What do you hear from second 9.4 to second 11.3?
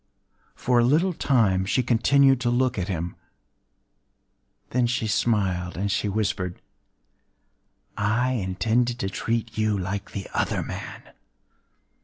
you like the other man.